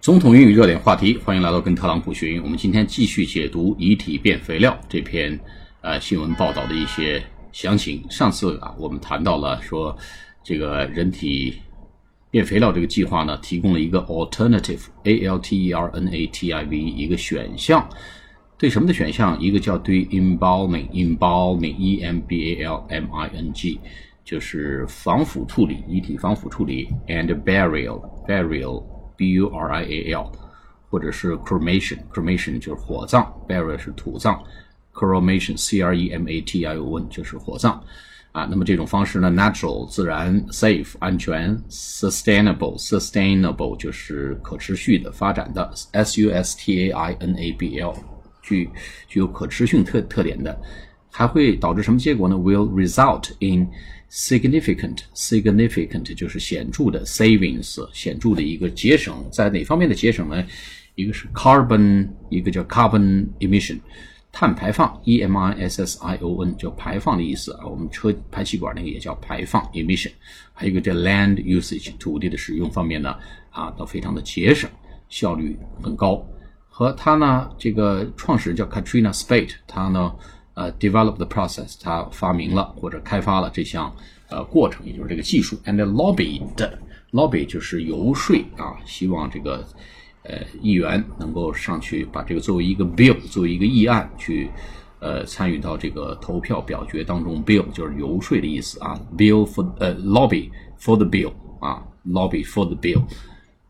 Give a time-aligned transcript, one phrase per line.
[0.00, 2.40] 总统英语热点话题，欢迎来到跟特朗普学英语。
[2.40, 5.38] 我们今天继续解读《遗体变肥料》这篇
[5.82, 8.02] 呃新闻报道的一些详情。
[8.08, 9.94] 上次啊，我们谈到了说
[10.42, 11.54] 这个人体
[12.30, 17.86] 变肥料这个计划呢，提供了一个 alternative，a l t e r n a t i v 一个选项。
[18.56, 19.38] 对什么的选项？
[19.38, 23.78] 一个叫对 embalming，embalming，e m b a l m i n g，
[24.24, 28.82] 就是防腐处理，遗体防腐处理，and burial，burial。
[29.20, 30.32] B u r i a l，
[30.88, 34.42] 或者是 cremation，cremation 就是火葬，burial 是土葬
[34.94, 37.78] ，cremation c r e m a t i o n 就是火葬
[38.32, 38.46] 啊。
[38.50, 47.94] 那么这种方式呢，natural 自然，safe 安全，sustainable sustainable 就是可持续的发展的，s u s t a i n a b l
[48.40, 48.70] 具
[49.06, 50.58] 具有可持续特特点的，
[51.10, 53.68] 还会导致什么结果呢？Will result in
[54.10, 60.44] significant significant 就是显著的 savings 显著的一个节省，在哪方面的节省呢？
[60.96, 63.78] 一个是 carbon，一个叫 carbon emission，
[64.32, 67.66] 碳排放 e m i s s i o n 叫排放的意思啊。
[67.66, 70.10] 我们车排气管那个也叫排放 emission，
[70.52, 73.14] 还有一个叫 land usage 土地的使用方面呢
[73.50, 74.68] 啊，都非常的节省，
[75.08, 76.26] 效率很高。
[76.68, 80.12] 和他呢，这个创始人叫 Katrina Spade，他呢。
[80.60, 83.90] 呃，develop the process，他发明了或者开发了这项
[84.28, 85.56] 呃过程，也就是这个技术。
[85.64, 89.66] And lobbied，lobby 就是游说啊，希望这个
[90.24, 94.50] 呃议员能够上去把这个作为一个 bill，作为一个议案去
[94.98, 97.42] 呃参与到这个投票表决当中。
[97.42, 103.02] bill 就是游说的意思啊，bill for 呃 lobby for the bill 啊，lobby for the bill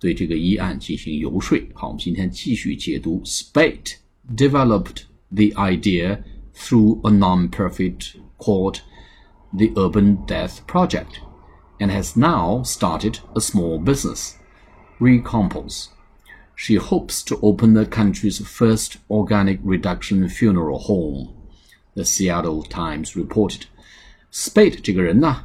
[0.00, 1.58] 对这个议案进行游说。
[1.74, 3.96] 好，我们今天继续解读，Spate
[4.34, 5.02] developed
[5.34, 6.18] the idea。
[6.57, 8.81] through a non-profit called
[9.51, 11.19] the Urban Death Project
[11.79, 14.37] and has now started a small business,
[14.99, 15.89] Recompose.
[16.55, 21.33] She hopes to open the country's first organic reduction funeral home,
[21.95, 23.65] the Seattle Times reported.
[24.31, 25.43] Spade 这个人呢，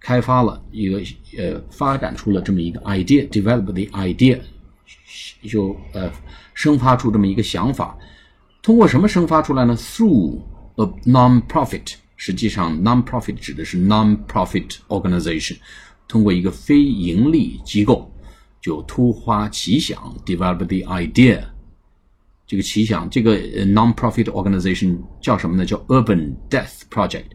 [0.00, 1.00] 开发了一个
[1.38, 4.40] 呃，发展出了这么一个 idea，develop the idea，
[5.48, 6.12] 就呃
[6.54, 7.96] 生发出这么一个想法。
[8.61, 10.41] 通过什么生发出来呢？Through
[10.75, 15.57] a non-profit，实际上 non-profit 指的是 non-profit organization，
[16.07, 18.11] 通过一个非盈利机构
[18.61, 21.43] 就突发奇想，develop the idea。
[22.45, 25.65] 这个奇想，这个 non-profit organization 叫什么呢？
[25.65, 27.25] 叫 Urban Death Project。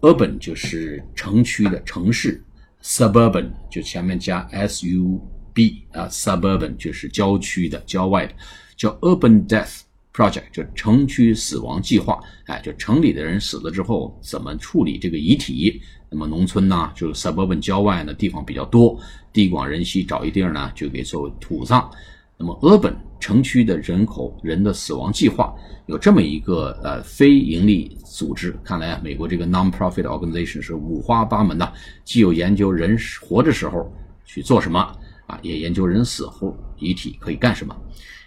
[0.00, 2.42] Urban 就是城区的城市
[2.82, 5.20] ，suburban 就前面加 s u
[5.52, 8.34] b 啊，suburban 就是郊区的、郊外的，
[8.76, 9.82] 叫 Urban Death。
[10.12, 15.80] Project 就城区死亡计划，哎，就城里的人死了之后怎么处理这个遗体？
[16.10, 19.00] 那么农村呢，就 suburban 郊外呢地方比较多，
[19.32, 21.90] 地广人稀，找一地儿呢就给作为土葬。
[22.36, 25.54] 那么 urban 城区的人口人的死亡计划
[25.86, 31.72] 有这么一个呃非盈利组织，看来啊，美国这个 non-profit organization 是五花八门的，
[32.04, 33.90] 既有研究人活着时候
[34.26, 34.78] 去做什么
[35.26, 37.74] 啊，也研究人死后遗体可以干什么。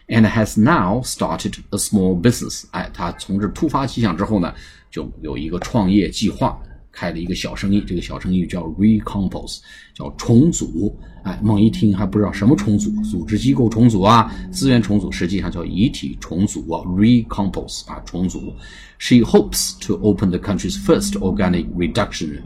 [0.07, 2.65] And has now started a small business。
[2.71, 4.53] 哎，他从这突发奇想之后呢，
[4.91, 6.59] 就有一个创业计划，
[6.91, 7.81] 开了一个小生意。
[7.81, 9.59] 这个小生意叫 recompose，
[9.93, 10.95] 叫重组。
[11.23, 18.53] 哎，猛一听还不知道什么重组，组织机构重组啊，资源重组，实际上叫遗体重组啊，recompose 啊，重组。
[18.99, 22.41] She hopes to open the country's first organic reduction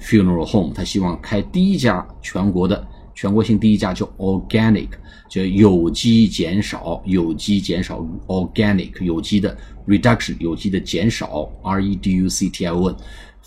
[0.00, 0.72] funeral home。
[0.72, 2.86] 她希望开第一家全国的。
[3.22, 4.88] 全国性第一家叫 organic，
[5.28, 9.56] 叫有机减少，有机减少 organic 有机的
[9.86, 12.96] reduction 有机的减少 r e d u c t i o n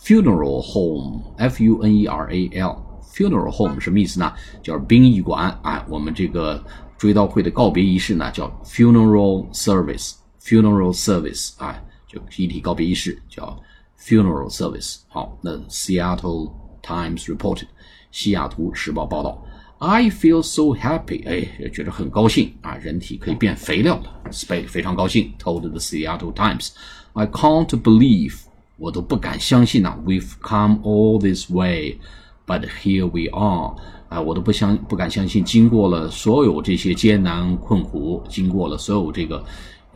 [0.02, 2.82] funeral home f u n e r a l
[3.14, 4.32] funeral home 什么意思呢？
[4.64, 5.86] 叫殡仪馆啊。
[5.90, 6.64] 我们这个
[6.98, 13.62] 追悼会的告别仪式呢叫 funeral service funeral service 啊，就遗体告别仪式叫
[14.00, 15.00] funeral service。
[15.10, 17.68] 好，那 Seattle Times reported
[18.14, 19.46] 西雅图时报报道。
[19.78, 24.32] I feel so happy，哎，觉得很高兴啊，人体可以变肥料的。
[24.32, 28.36] Spade 非常高兴，told the Seattle Times，I can't believe，
[28.78, 29.98] 我都不敢相信呐。
[30.06, 33.76] We've come all this way，but here we are，
[34.08, 39.44] 啊，我都不相不敢相信，经过了所有这些艰难困苦，经过了所有这个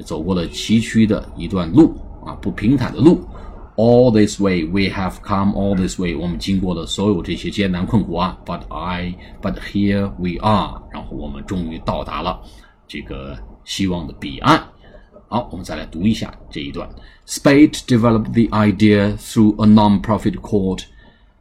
[0.03, 1.95] 走过了崎岖的一段路
[2.25, 3.25] 啊，不平坦的路。
[3.78, 8.38] all this way we have come all this way，我们经过了所有这些艰难困苦啊。
[8.44, 12.40] But I, but here we are，然后我们终于到达了
[12.86, 14.62] 这个希望的彼岸。
[15.28, 16.88] 好，我们再来读一下这一段。
[17.26, 20.84] Spade developed the idea through a non-profit called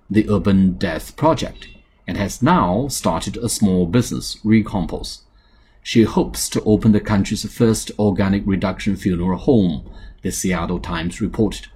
[0.10, 1.68] the Urban Death Project
[2.08, 5.20] and has now started a small business, Recompose.
[5.84, 9.84] She hopes to open the country's first organic reduction funeral home,
[10.22, 11.68] the Seattle Times reported.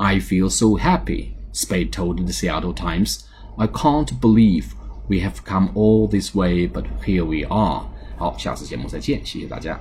[0.00, 3.26] I feel so happy, Spade told the Seattle Times.
[3.58, 4.74] I can't believe
[5.08, 7.86] we have come all this way, but here we are.
[8.18, 9.78] 好，下次节目再见，谢谢大家。